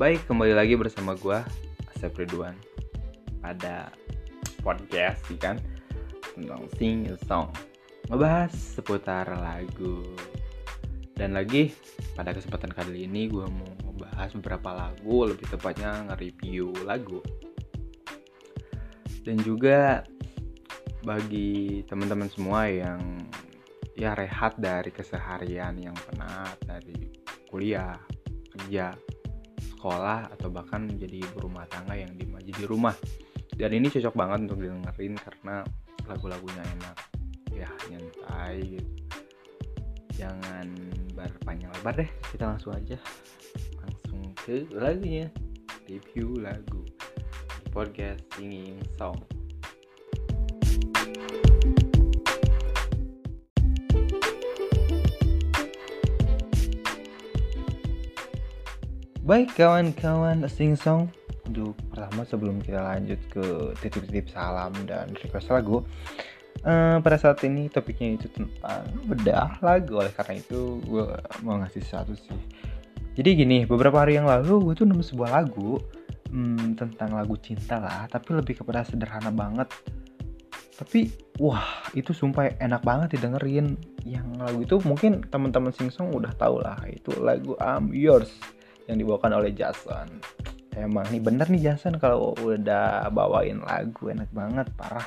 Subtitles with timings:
[0.00, 1.44] Baik, kembali lagi bersama gua
[1.92, 2.56] Asep Ridwan.
[3.44, 3.92] Pada
[4.64, 5.60] podcast kan?
[6.32, 7.52] Tentang sing song.
[8.08, 10.00] Ngebahas seputar lagu.
[11.12, 11.76] Dan lagi
[12.16, 17.20] pada kesempatan kali ini gua mau ngebahas beberapa lagu lebih tepatnya nge-review lagu.
[19.20, 20.00] Dan juga
[21.04, 23.20] bagi teman-teman semua yang
[24.00, 27.12] ya rehat dari keseharian yang penat dari
[27.52, 28.00] kuliah
[28.56, 28.96] kerja
[29.80, 32.92] sekolah atau bahkan menjadi ibu rumah tangga yang dimaji di rumah.
[33.56, 35.64] Dan ini cocok banget untuk didengerin karena
[36.04, 36.96] lagu-lagunya enak.
[37.48, 38.92] Ya nyantai gitu.
[40.20, 40.68] Jangan
[41.16, 43.00] berpanjang lebar deh kita langsung aja.
[43.80, 45.32] Langsung ke lagunya.
[45.88, 46.84] Review lagu.
[47.72, 49.39] Podcast singing song
[59.30, 61.06] Baik kawan-kawan sing song.
[61.46, 65.86] Untuk pertama sebelum kita lanjut ke titip-titip salam dan request lagu
[66.66, 70.02] uh, Pada saat ini topiknya itu tentang bedah lagu.
[70.02, 71.14] Oleh karena itu gue
[71.46, 72.34] mau ngasih satu sih.
[73.14, 75.78] Jadi gini beberapa hari yang lalu gue tuh nemu sebuah lagu
[76.34, 79.70] hmm, Tentang lagu cinta lah Tapi lebih kepada sederhana banget.
[80.74, 81.06] Tapi
[81.38, 83.78] wah itu sumpah enak banget didengerin.
[84.02, 88.58] Yang lagu itu mungkin teman-teman singsong udah tau lah itu lagu I'm Yours
[88.90, 90.18] yang dibawakan oleh Jason.
[90.74, 95.06] Emang nih bener nih Jason kalau udah bawain lagu enak banget parah.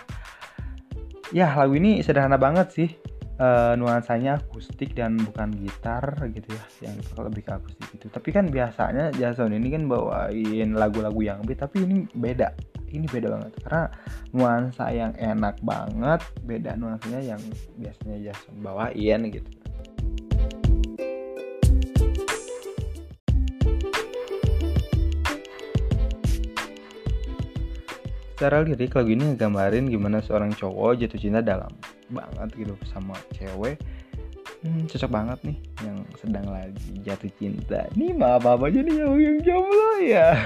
[1.35, 2.89] Ya lagu ini sederhana banget sih.
[3.33, 3.47] E,
[3.81, 8.07] nuansanya akustik dan bukan gitar gitu ya yang lebih ke akustik gitu.
[8.07, 12.55] Tapi kan biasanya Jason ini kan bawain lagu-lagu yang beat tapi ini beda.
[12.93, 13.83] Ini beda banget karena
[14.37, 17.41] nuansa yang enak banget beda nuansanya yang
[17.81, 19.62] biasanya Jason bawain gitu
[28.33, 31.69] secara lirik lagu ini ngegambarin gimana seorang cowok jatuh cinta dalam
[32.09, 33.77] banget gitu sama cewek.
[34.63, 37.83] Hmm, cocok banget nih yang sedang lagi jatuh cinta.
[37.99, 40.39] Nih maaf apa aja nih yang, yang jomblo ya.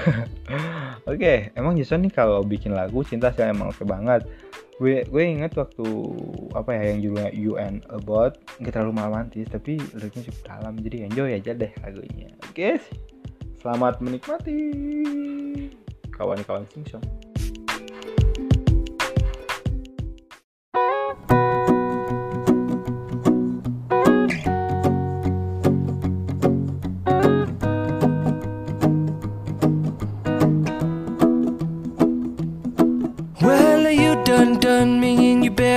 [1.08, 4.26] Oke okay, emang Jason nih kalau bikin lagu cinta sih emang oke banget.
[4.82, 5.86] Gue gue inget waktu
[6.50, 10.74] apa ya yang judulnya UN About nggak terlalu romantis tapi liriknya cukup dalam.
[10.82, 12.28] Jadi enjoy aja deh lagunya.
[12.42, 12.74] Oke okay?
[13.62, 14.58] selamat menikmati.
[16.10, 17.06] Kawan-kawan sing song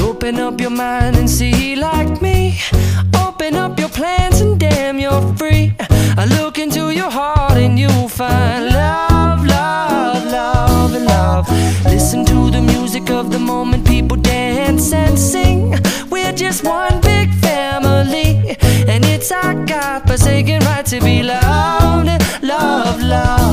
[0.00, 2.58] open up your mind and see like me.
[3.14, 5.72] Open up your plans and damn, you're free.
[6.16, 11.48] I look into your heart and you'll find love, love, love, and love.
[11.84, 15.76] Listen to the music of the moment, people dance and sing.
[16.10, 16.77] We're just one
[19.68, 22.08] God forsaken right to be loved,
[22.42, 23.47] love, love,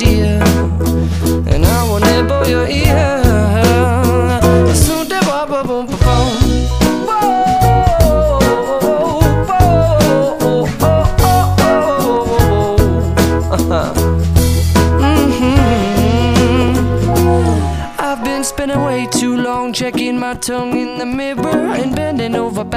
[0.00, 0.40] dear
[1.52, 3.18] And I will nibble your ear.
[18.42, 21.39] Spending way too long checking my tongue in the mirror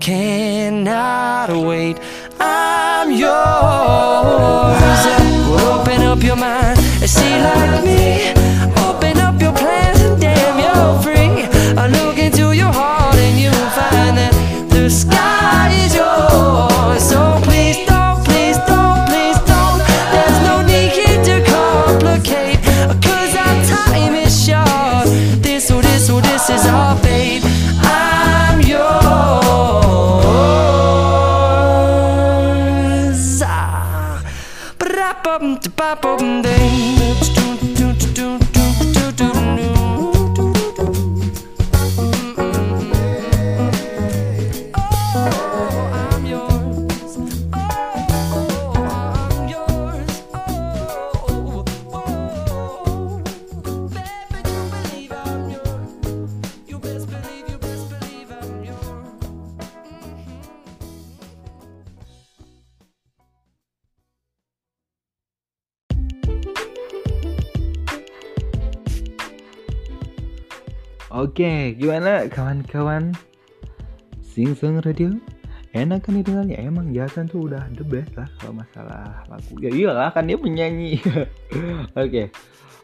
[0.00, 1.98] cannot wait.
[2.40, 3.30] I'm yours.
[5.62, 8.39] Open up your mind and see like me.
[71.40, 73.16] Oke, gimana kawan-kawan?
[74.20, 75.16] Singseng Radio?
[75.72, 76.60] Enak kan didengarnya?
[76.60, 79.56] Emang Jason tuh udah the best lah kalau masalah lagu.
[79.56, 81.00] Ya iyalah kan dia penyanyi.
[81.96, 82.28] Oke.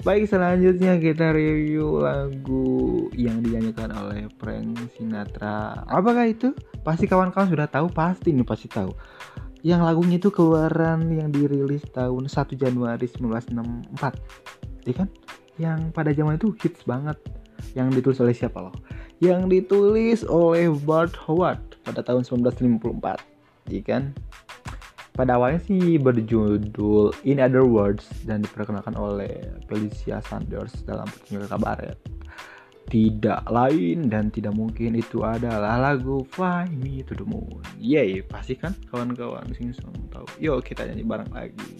[0.00, 5.84] Baik selanjutnya kita review lagu yang dinyanyikan oleh Frank Sinatra.
[5.84, 6.56] Apakah itu?
[6.80, 8.88] Pasti kawan-kawan sudah tahu, pasti nih pasti tahu.
[9.68, 14.88] Yang lagunya itu keluaran yang dirilis tahun 1 Januari 1964.
[14.88, 15.08] Iya kan?
[15.60, 17.20] Yang pada zaman itu hits banget.
[17.74, 18.76] Yang ditulis oleh siapa loh?
[19.18, 23.72] Yang ditulis oleh Bart Howard pada tahun 1954.
[23.72, 24.02] Iya kan?
[25.16, 31.96] Pada awalnya sih berjudul In Other Words dan diperkenalkan oleh Felicia Sanders dalam pertunjukan kabaret.
[32.86, 37.64] Tidak lain dan tidak mungkin itu adalah lagu Fly Me to the Moon.
[37.80, 39.72] Yeay, pasti kan kawan-kawan sing
[40.12, 40.28] tahu.
[40.36, 41.72] Yuk kita nyanyi bareng lagi.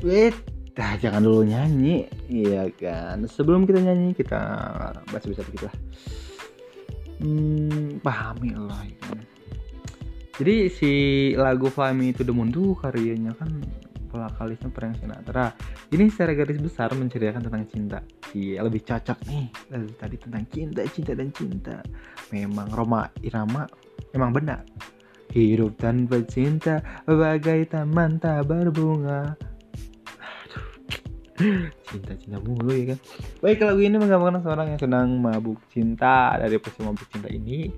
[0.00, 0.32] Wait,
[0.80, 3.20] nah, jangan dulu nyanyi, iya kan?
[3.28, 4.40] Sebelum kita nyanyi, kita
[5.12, 5.76] baca bisa dikit lah.
[7.20, 9.20] Hmm, pahami lah, ya kan?
[10.40, 10.92] Jadi si
[11.36, 13.60] lagu Me to the Moon tuh karyanya kan
[14.08, 15.52] vokalisnya Frank Sinatra.
[15.92, 17.98] Ini secara garis besar menceritakan tentang cinta.
[18.32, 21.76] Iya, lebih cocok nih dari tadi tentang cinta, cinta dan cinta.
[22.32, 23.68] Memang Roma Irama
[24.16, 24.64] memang benar.
[25.30, 29.36] Hidup tanpa cinta bagai taman tak berbunga
[31.88, 32.98] cinta-cinta mulu ya kan?
[33.40, 37.70] Baik lagu ini menggambarkan seorang yang sedang mabuk cinta dari posisi mabuk cinta ini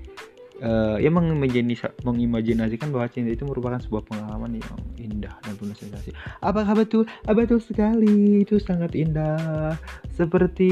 [0.62, 6.14] eh ia mengimajinasi- mengimajinasikan bahwa cinta itu merupakan sebuah pengalaman yang indah dan penuh sensasi.
[6.38, 8.47] Apakah betul Ah, betul sekali?
[8.47, 9.75] Itu sangat indah.
[10.14, 10.71] Seperti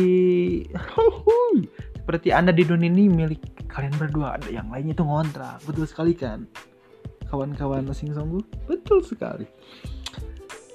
[1.99, 4.39] seperti anda di dunia ini milik kalian berdua.
[4.39, 5.59] Ada yang lainnya itu ngontrak.
[5.67, 6.47] Betul sekali kan?
[7.27, 9.47] Kawan-kawan sing songgu betul sekali.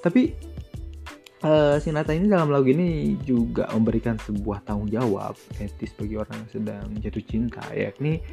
[0.04, 0.36] Tapi
[1.46, 6.50] eh Sinatra ini dalam lagu ini juga memberikan sebuah tanggung jawab etis bagi orang yang
[6.50, 8.26] sedang jatuh cinta yakni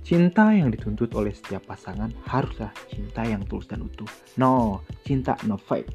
[0.00, 4.08] cinta yang dituntut oleh setiap pasangan haruslah cinta yang tulus dan utuh.
[4.40, 5.92] No cinta no fake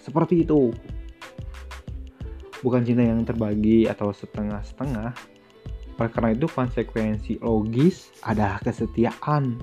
[0.00, 0.72] seperti itu.
[2.64, 5.12] Bukan cinta yang terbagi atau setengah-setengah.
[6.00, 9.60] Oleh karena itu konsekuensi logis adalah kesetiaan.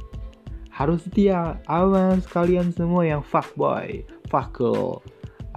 [0.69, 5.01] Harus setia awas kalian semua yang fuckboy fuckgirl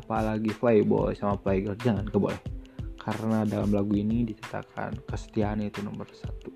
[0.05, 2.41] apalagi playboy sama playgirl jangan ke boleh
[3.01, 6.53] karena dalam lagu ini diceritakan kesetiaan itu nomor satu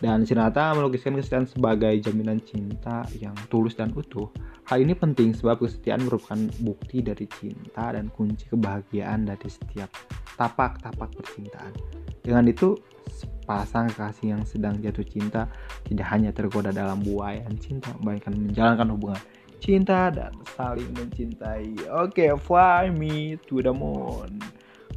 [0.00, 4.32] dan Sinatra melukiskan kesetiaan sebagai jaminan cinta yang tulus dan utuh.
[4.64, 9.92] Hal ini penting sebab kesetiaan merupakan bukti dari cinta dan kunci kebahagiaan dari setiap
[10.40, 11.76] tapak-tapak percintaan.
[12.24, 12.80] Dengan itu,
[13.12, 15.52] sepasang kekasih yang sedang jatuh cinta
[15.84, 19.20] tidak hanya tergoda dalam buayan cinta, melainkan menjalankan hubungan
[19.60, 21.76] cinta dan saling mencintai.
[21.92, 24.40] Oke, fly me to the moon.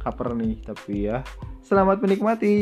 [0.00, 1.20] Cover nih tapi ya.
[1.60, 2.56] Selamat menikmati.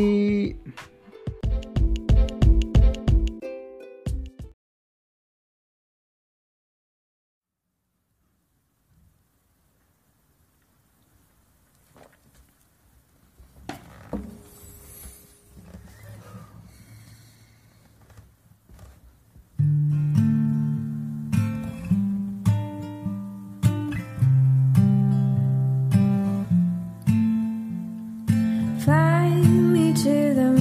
[28.85, 30.52] Fly me to the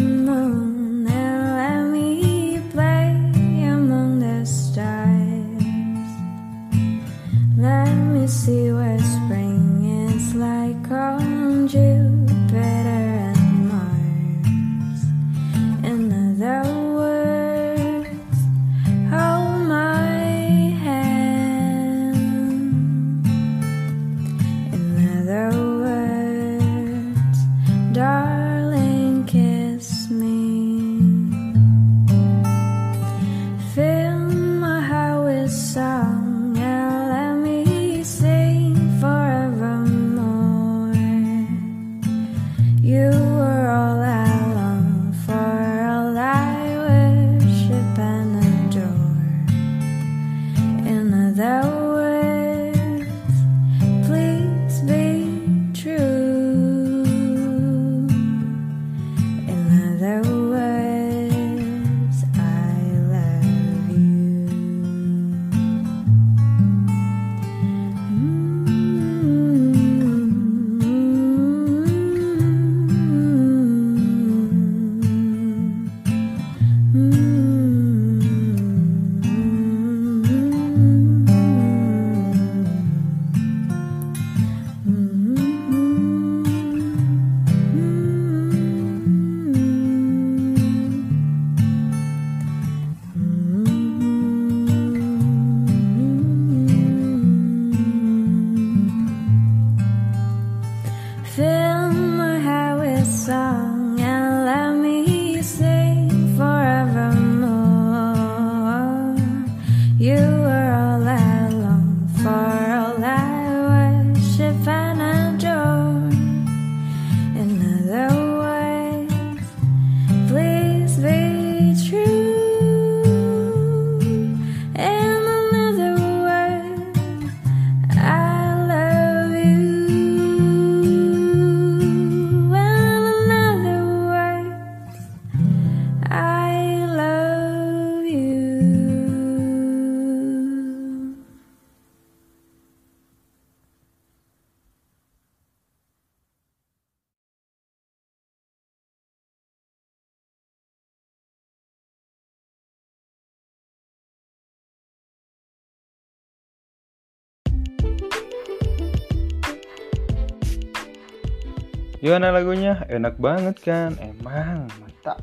[162.01, 162.81] Gimana lagunya?
[162.89, 163.93] Enak banget kan?
[164.01, 165.21] Emang mantap.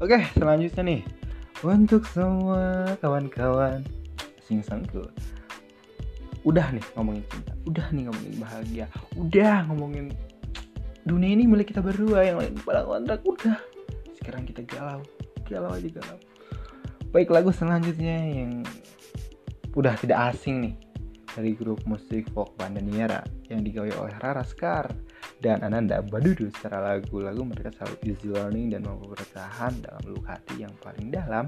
[0.00, 1.02] Oke, selanjutnya nih.
[1.60, 3.84] Untuk semua kawan-kawan
[4.40, 5.04] singsangku.
[6.48, 10.12] Udah nih ngomongin cinta, udah nih ngomongin bahagia, udah ngomongin
[11.04, 13.60] dunia ini milik kita berdua yang lain pada kontrak udah.
[14.16, 15.04] Sekarang kita galau,
[15.44, 16.20] galau aja galau.
[17.12, 18.64] Baik lagu selanjutnya yang
[19.76, 20.74] udah tidak asing nih
[21.32, 24.88] dari grup musik folk Bandaniera yang digawe oleh Rara Skar
[25.44, 27.20] dan Ananda Badudu secara lagu.
[27.20, 31.44] Lagu mereka selalu easy learning dan mampu bertahan dalam lubuk hati yang paling dalam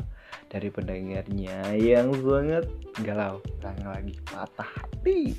[0.53, 2.69] dari pendengarnya yang sangat
[3.01, 5.33] galau, sangat lagi patah hati.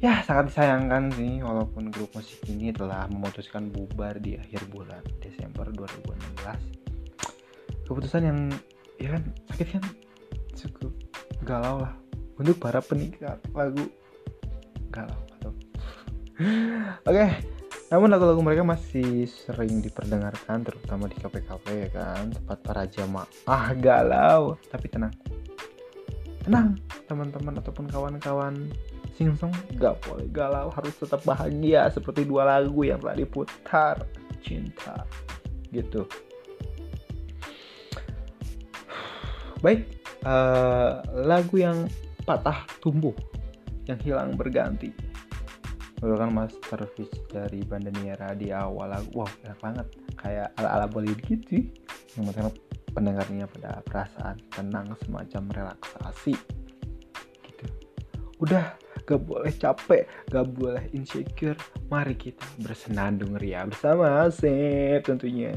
[0.00, 5.68] Ya sangat disayangkan sih walaupun grup musik ini telah memutuskan bubar di akhir bulan Desember
[5.68, 7.84] 2016.
[7.84, 8.48] Keputusan yang
[8.96, 9.84] ya kan sakit kan
[10.56, 10.96] cukup
[11.44, 11.92] galau lah
[12.40, 13.92] untuk para penikmat lagu
[14.88, 15.28] galau
[16.38, 17.57] Oke, okay,
[17.88, 22.28] namun lagu-lagu mereka masih sering diperdengarkan terutama di KPKP ya kan?
[22.36, 24.60] Tempat para jamaah galau.
[24.68, 25.14] Tapi tenang.
[26.44, 26.76] Tenang
[27.08, 28.68] teman-teman ataupun kawan-kawan.
[29.16, 33.96] Singsong gak boleh galau harus tetap bahagia seperti dua lagu yang telah diputar.
[34.44, 35.08] Cinta.
[35.72, 36.04] Gitu.
[39.64, 39.88] Baik
[40.28, 41.88] uh, lagu yang
[42.28, 43.16] patah tumbuh
[43.88, 45.07] yang hilang berganti
[45.98, 49.24] merupakan masterpiece dari Bandaniera di awal lagu.
[49.24, 49.86] Wow enak banget.
[50.18, 51.66] Kayak ala-ala Bollywood gitu.
[52.18, 52.54] Yang menurut
[52.92, 56.34] pendengarnya pada perasaan tenang semacam relaksasi.
[57.46, 57.66] Gitu.
[58.42, 58.74] Udah
[59.08, 61.56] gak boleh capek gak boleh insecure.
[61.88, 65.56] Mari kita bersenandung ria bersama Asep tentunya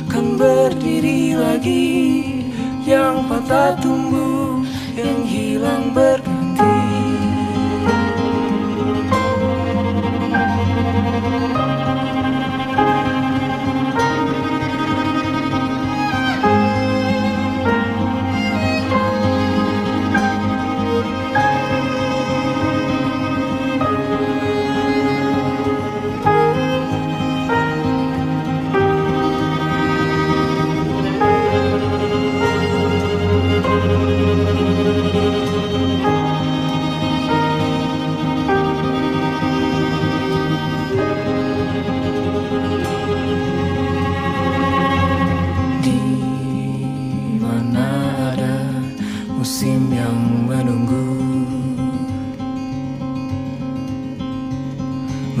[0.21, 1.97] kan berdiri lagi
[2.85, 4.30] yang patah tumbuh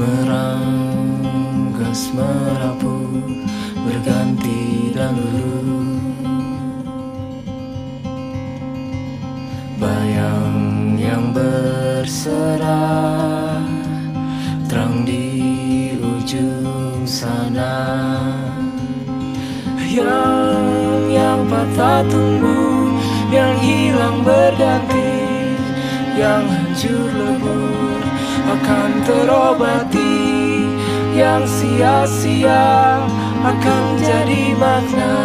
[0.01, 3.05] meranggas merapu
[3.85, 6.01] berganti dan dulu
[9.77, 12.81] bayang yang berserah
[14.65, 18.01] terang di ujung sana.
[19.91, 22.95] Yang yang patah tumbuh
[23.27, 25.11] yang hilang berganti
[26.15, 27.10] yang hancur
[28.51, 30.27] akan terobati
[31.15, 32.99] Yang sia-sia
[33.47, 35.15] Akan jadi makna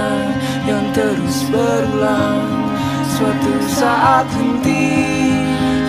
[0.62, 2.70] Yang terus berulang.
[3.10, 4.94] Suatu saat henti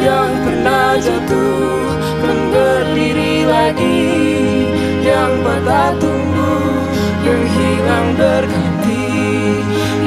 [0.02, 1.86] Yang pernah jatuh
[2.26, 4.10] Kan berdiri lagi
[5.06, 6.74] Yang patah tumbuh
[7.22, 9.06] Yang hilang berganti.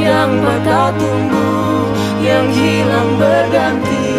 [0.02, 1.94] Yang patah tumbuh
[2.26, 4.10] Yang hilang berganti.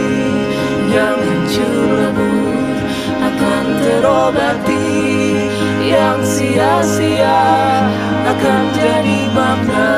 [0.88, 2.31] Yang hancur lebur
[4.01, 4.89] terobati
[5.85, 7.41] Yang sia-sia
[8.25, 9.93] Akan jadi makna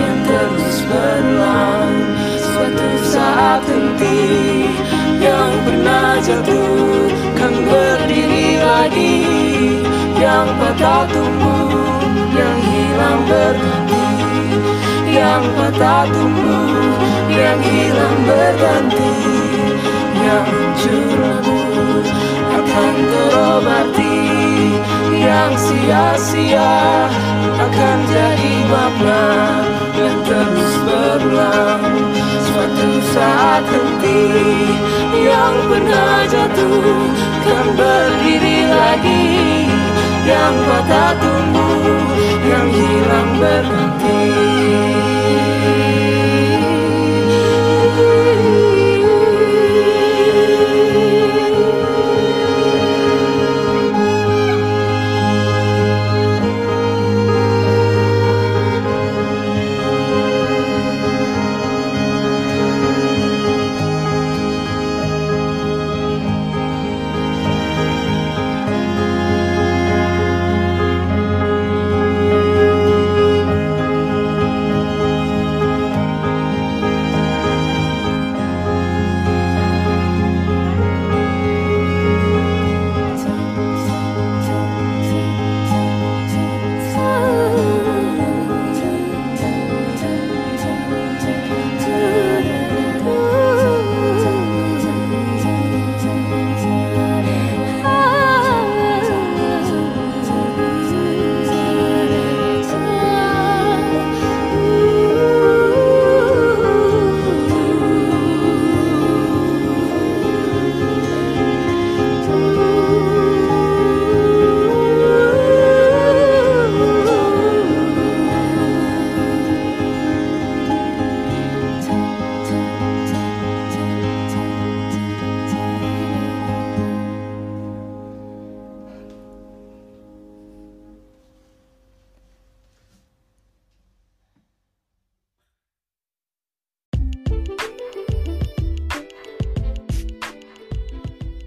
[0.00, 1.92] Yang terus berulang
[2.40, 4.72] Suatu saat henti
[5.20, 9.20] Yang pernah jatuh Kan berdiri lagi.
[10.16, 11.76] Yang patah tumbuh
[12.32, 14.08] Yang hilang berganti.
[15.12, 16.72] Yang patah tumbuh
[17.28, 19.12] Yang hilang berganti.
[20.16, 21.55] Yang hancur
[22.76, 24.20] Akan terobati
[25.16, 27.08] Yang sia-sia
[27.56, 29.24] Akan jadi makna
[29.96, 31.84] Yang terus berulang
[32.20, 34.28] Suatu saat henti
[35.24, 37.00] Yang pernah jatuh
[37.48, 39.24] Kan berdiri lagi.
[40.28, 41.96] Yang patah tumbuh
[42.44, 44.20] Yang hilang berganti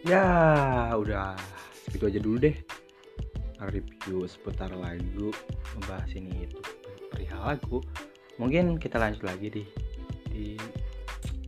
[0.10, 1.38] Ya, udah
[1.86, 2.58] segitu aja dulu deh.
[3.62, 5.30] Review seputar lagu,
[5.78, 6.58] membahas ini itu
[7.14, 7.78] perihal lagu.
[8.42, 9.64] Mungkin kita lanjut lagi di
[10.34, 10.58] di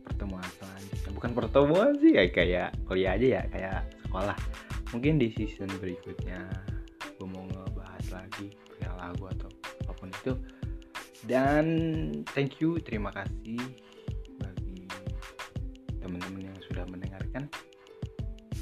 [0.06, 1.10] pertemuan selanjutnya.
[1.10, 4.38] Bukan pertemuan sih ya kayak kuliah aja ya, kayak sekolah.
[4.94, 6.46] Mungkin di season berikutnya
[7.18, 9.50] gue mau ngebahas lagi perihal lagu atau
[9.82, 10.38] apa pun itu.
[11.26, 11.66] Dan
[12.30, 13.58] thank you, terima kasih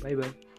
[0.00, 0.49] Bye bye.